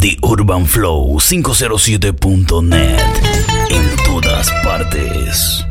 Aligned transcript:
The 0.00 0.16
Urban 0.22 0.66
Flow 0.66 1.18
507.net 1.18 3.00
en 3.68 3.96
todas 4.06 4.50
partes. 4.64 5.69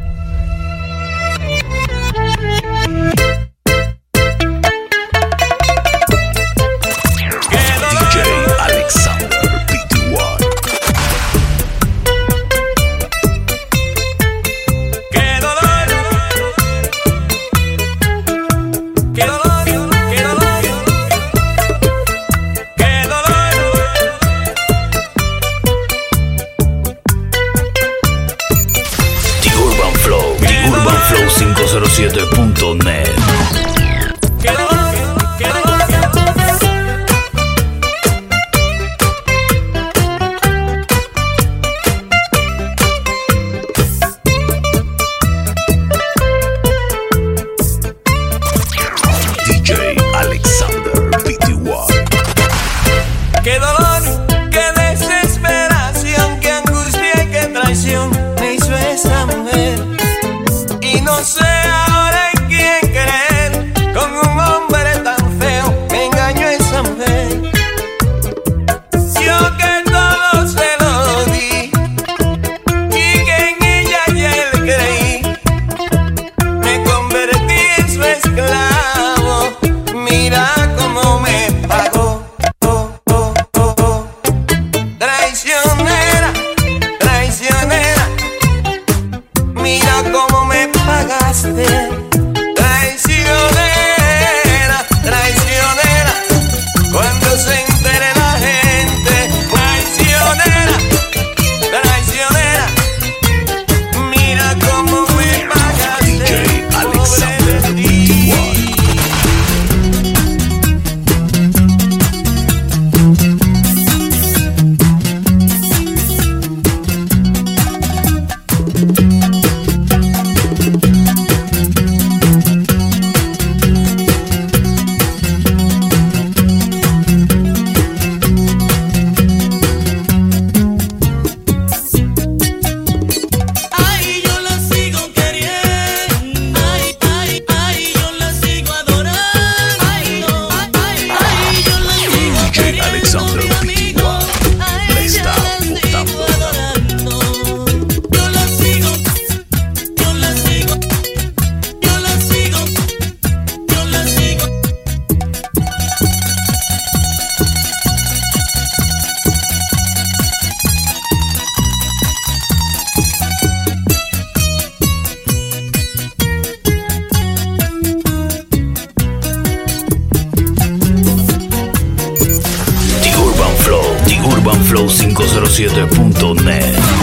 507.net. 175.20 176.99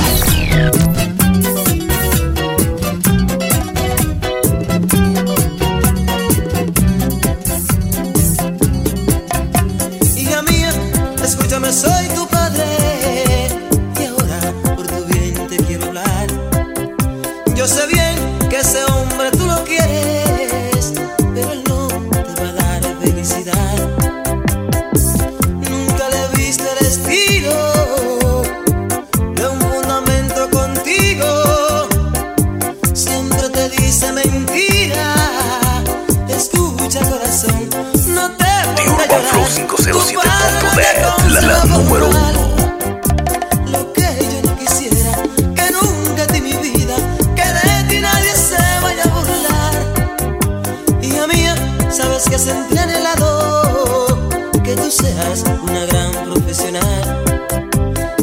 que 52.24 52.38
senté 52.38 52.78
anhelado 52.78 54.30
que 54.64 54.74
tú 54.74 54.90
seas 54.90 55.44
una 55.62 55.84
gran 55.84 56.12
profesional. 56.24 57.22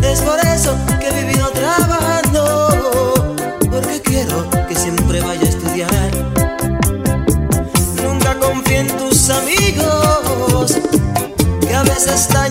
Es 0.01 0.19
por 0.21 0.39
eso 0.39 0.75
que 0.99 1.09
he 1.09 1.23
vivido 1.23 1.51
trabajando, 1.51 3.35
porque 3.69 4.01
quiero 4.01 4.49
que 4.67 4.75
siempre 4.75 5.21
vaya 5.21 5.41
a 5.41 5.49
estudiar. 5.49 6.11
Nunca 8.03 8.39
confío 8.39 8.79
en 8.79 8.87
tus 8.97 9.29
amigos, 9.29 10.79
que 11.61 11.75
a 11.75 11.83
veces 11.83 12.21
están 12.21 12.42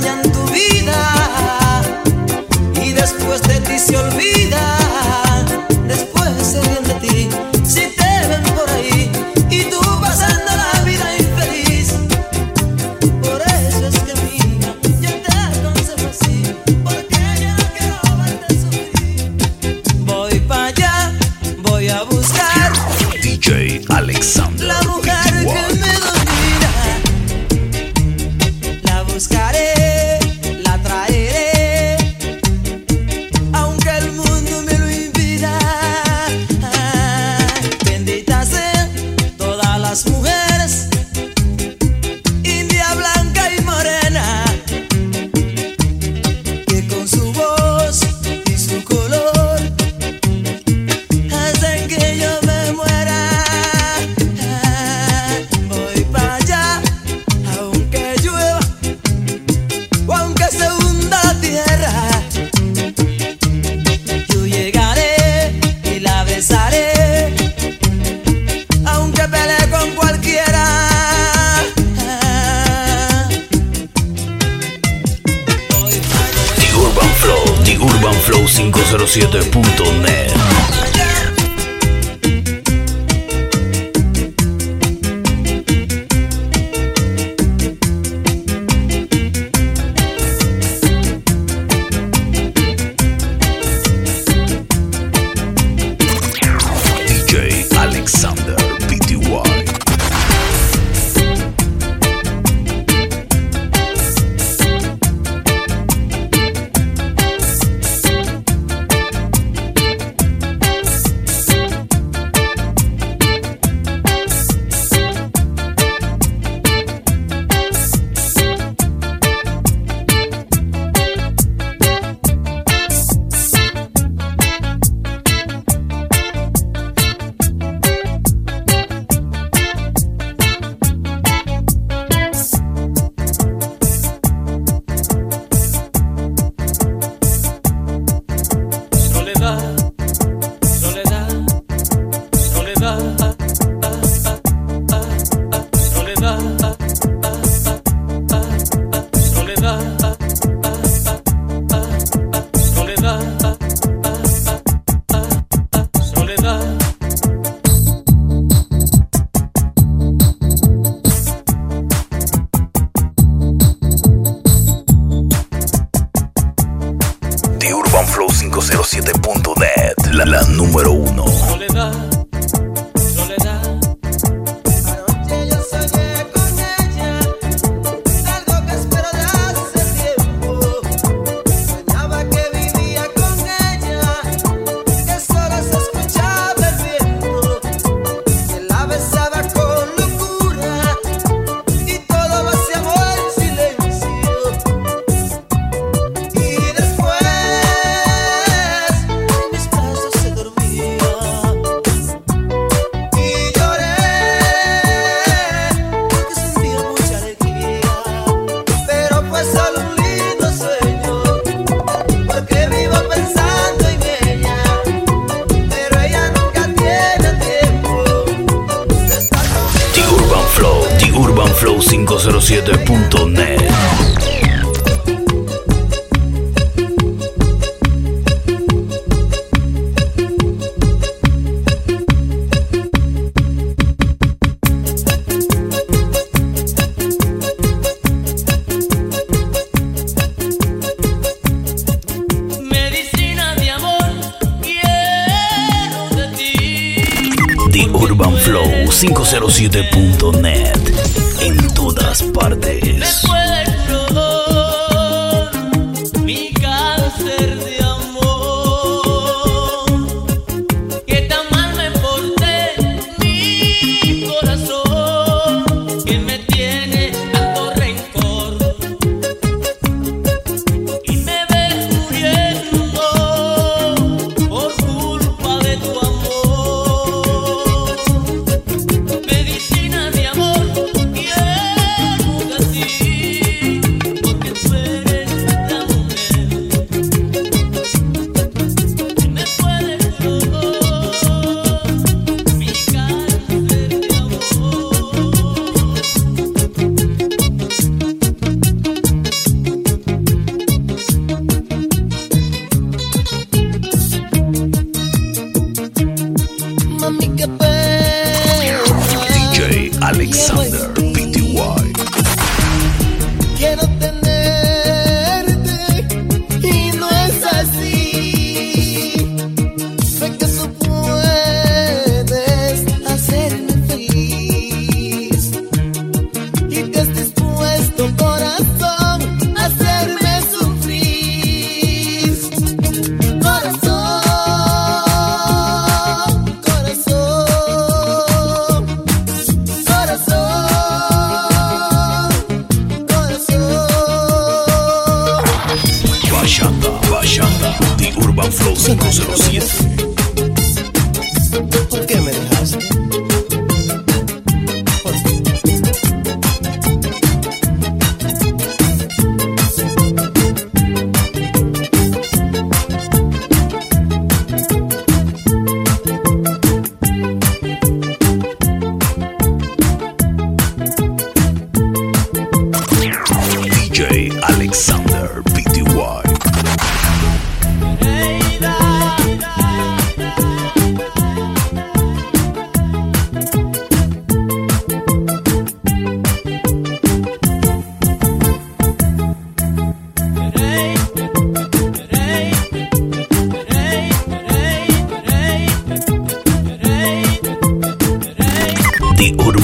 TheUrbanFlow507.net 222.42 223.51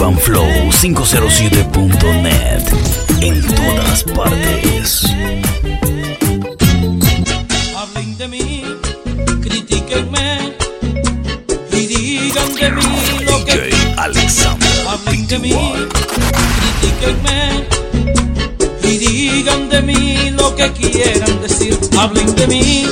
UrbanFlow507.net 0.08 2.64
en 3.20 3.44
todas 3.54 4.02
partes. 4.04 5.02
Hablen 7.76 8.16
de 8.16 8.28
mí, 8.28 8.64
critíquenme 9.42 10.54
y 11.72 11.86
digan 11.86 12.54
de 12.54 12.70
mí 12.70 12.82
lo 13.26 13.44
que 13.44 13.52
DJ 13.52 13.94
Alexander 13.98 14.70
Hablen 14.88 15.26
de 15.26 15.38
mí, 15.40 15.50
Pitbull. 15.50 15.88
critíquenme 16.80 17.66
y 18.84 18.96
digan 18.96 19.68
de 19.68 19.82
mí 19.82 20.30
lo 20.30 20.56
que 20.56 20.72
quieran 20.72 21.42
decir. 21.42 21.78
Hablen 21.98 22.34
de 22.34 22.46
mí, 22.46 22.86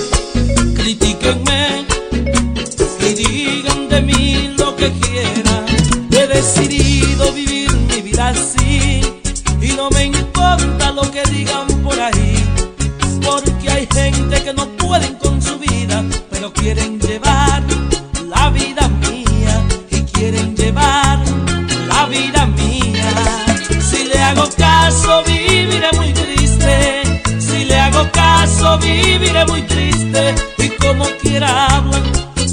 caso, 28.66 28.78
viviré 28.78 29.44
muy 29.46 29.62
triste. 29.62 30.35
Y 30.58 30.68
como 30.70 31.04
quiera 31.23 31.66
hablan, 31.66 32.02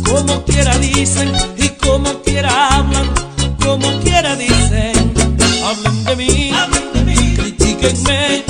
como 0.10 0.43
quiera 0.46 0.77
dicen, 0.77 1.32
y 1.58 1.70
como 1.70 2.22
quiera 2.22 2.67
hablan, 2.70 3.10
como 3.63 3.88
quiera 4.01 4.36
dicen. 4.36 5.13
Hablen 5.65 6.03
de 6.05 6.15
mí, 6.15 6.51
hablen 6.51 6.93
de 6.93 7.03
mí, 7.03 7.36
critíquenme, 7.36 8.43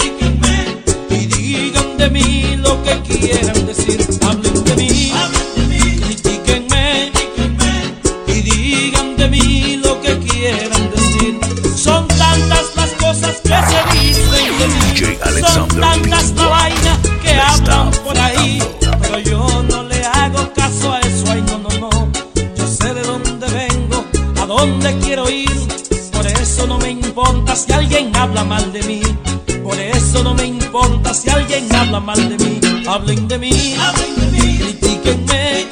habla 31.93 31.99
mal 31.99 32.29
de 32.29 32.37
mí. 32.43 32.59
Hablen 32.87 33.27
de 33.27 33.37
mí, 33.37 33.75
hablen 33.79 34.15
de 34.15 34.25
mí, 34.31 34.57
critíquenme, 34.57 35.67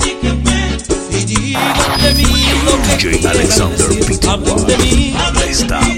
y 1.09 1.25
digan 1.25 2.01
de 2.01 2.13
mí 2.13 2.25
lo 2.63 2.81
que 2.83 2.97
quieran 2.97 3.37
decir. 3.37 4.29
Hablen 4.29 4.67
de 4.67 4.77
mí, 4.77 5.15
Le 5.33 5.49
está. 5.51 5.79
botando. 5.79 5.90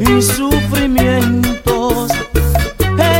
Y 0.00 0.22
sufrimientos. 0.22 2.10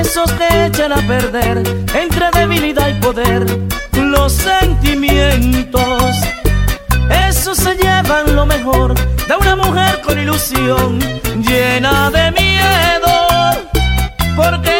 Esos 0.00 0.32
que 0.32 0.66
echan 0.66 0.92
a 0.92 1.06
perder 1.06 1.62
entre 1.94 2.30
debilidad 2.32 2.88
y 2.88 2.94
poder 2.94 3.46
los 3.92 4.32
sentimientos. 4.32 6.16
Esos 7.28 7.58
se 7.58 7.75
llevan 7.76 8.34
lo 8.34 8.46
mejor 8.46 8.94
de 8.94 9.37
una 9.40 9.56
mujer 9.56 10.00
con 10.02 10.18
ilusión 10.18 10.99
llena 11.37 12.10
de 12.10 12.32
miedo. 12.32 13.14
Porque 14.37 14.79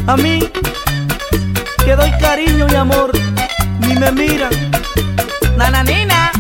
A 0.07 0.17
mí, 0.17 0.49
que 1.85 1.97
doy 1.97 2.11
cariño 2.19 2.67
y 2.71 2.75
amor, 2.75 3.13
ni 3.81 3.95
me 3.95 4.11
miran 4.13 4.51
Nananina. 5.59 6.31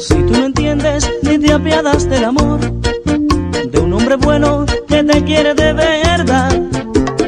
Si 0.00 0.14
tú 0.14 0.32
no 0.32 0.46
entiendes 0.46 1.10
ni 1.22 1.38
te 1.38 1.52
apiadas 1.52 2.08
del 2.08 2.24
amor 2.24 2.60
de 2.60 3.78
un 3.78 3.92
hombre 3.92 4.16
bueno 4.16 4.64
que 4.88 5.04
te 5.04 5.22
quiere 5.24 5.54
de 5.54 5.72
verdad, 5.74 6.62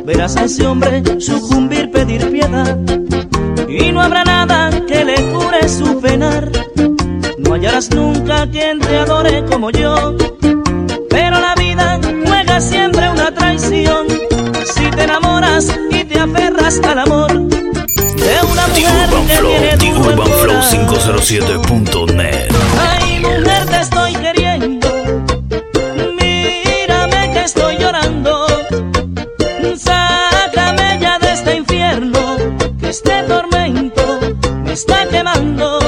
verás 0.06 0.37
a 0.38 0.44
ese 0.44 0.66
hombre 0.66 1.02
sucumbir, 1.21 1.90
pedir 1.90 2.30
piedad 2.33 2.78
y 3.68 3.92
no 3.92 4.00
habrá 4.00 4.25
nada 4.25 4.71
que 4.87 5.04
le 5.04 5.14
cure 5.30 5.68
su 5.68 6.00
penar. 6.00 6.50
No 7.38 7.52
hallarás 7.52 7.90
nunca 7.94 8.49
quien 8.50 8.78
te 8.80 8.97
adore 8.97 9.44
como 9.44 9.71
yo, 9.71 10.16
al 16.94 17.00
amor 17.00 17.32
de 17.32 18.36
una 18.52 18.66
The 18.66 18.80
mujer 18.80 19.08
Urban 19.08 19.26
que 19.26 19.34
Flow, 19.34 19.50
tiene 19.50 19.76
The 19.78 19.92
Urban 19.94 20.26
Flow 20.28 20.38
corazón. 20.38 20.86
507.net. 20.86 22.48
Ay, 22.78 23.18
mujer, 23.20 23.66
te 23.66 23.80
estoy 23.80 24.12
queriendo. 24.14 24.88
Mírame 26.20 27.32
que 27.32 27.42
estoy 27.42 27.78
llorando. 27.78 28.46
Sácame 29.76 30.98
ya 31.00 31.18
de 31.18 31.32
este 31.32 31.56
infierno. 31.56 32.36
Que 32.78 32.90
este 32.90 33.22
tormento 33.24 34.20
me 34.64 34.72
está 34.72 35.06
quemando. 35.08 35.80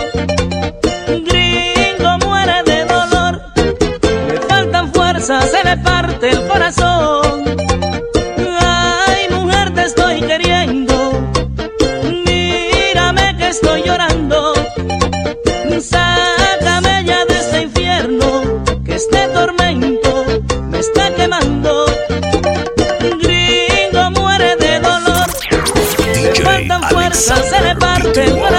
Le 28.16 28.55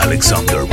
Alexander 0.07 0.66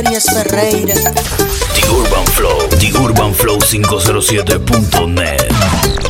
Arias 0.00 0.24
Ferreira. 0.24 0.94
The 1.74 1.82
Urban 1.92 2.24
Flow, 2.32 2.56
The 2.78 2.90
Urban 3.04 3.34
Flow 3.34 3.58
507.net. 3.58 6.09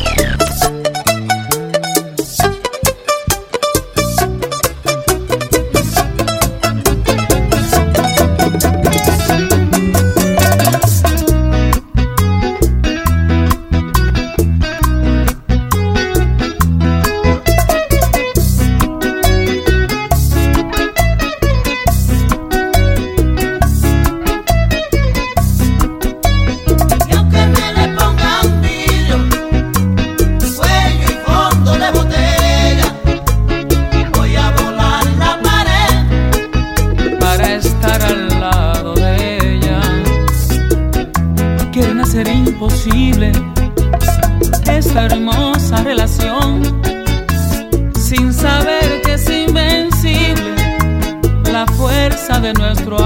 nuestro 52.53 53.00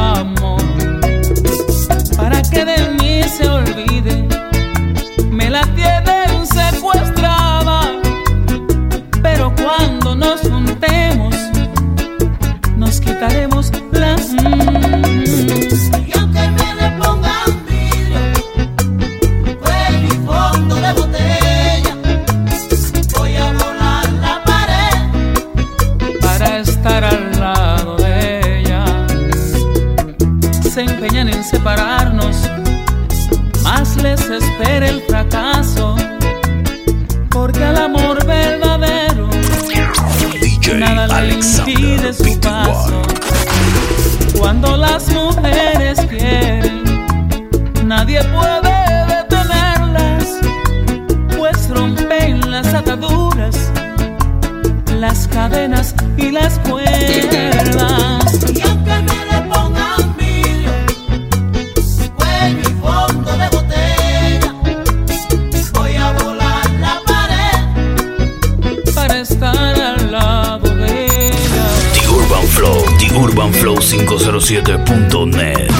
ataduras, 52.75 53.71
las 54.99 55.27
cadenas 55.27 55.95
y 56.17 56.31
las 56.31 56.59
cuerdas. 56.59 56.91
Y 58.53 58.61
aunque 58.61 58.91
me 58.91 59.25
le 59.31 59.41
pongan 59.49 60.15
miles 60.17 61.97
de 61.97 62.09
cuello 62.11 62.59
y 62.59 62.73
fondo 62.81 63.31
de 63.37 63.47
botella, 63.49 64.53
voy 65.73 65.95
a 65.95 66.11
volar 66.11 66.69
la 66.79 67.01
pared 67.05 67.59
para 68.93 69.19
estar 69.19 69.81
al 69.81 70.11
lado 70.11 70.75
de 70.75 71.05
ella. 71.27 71.67
The 71.93 72.07
Urban 72.09 72.47
Flow, 72.47 72.83
The 72.99 73.07
Urban 73.17 73.53
Flow 73.53 73.77
507.net. 73.77 75.71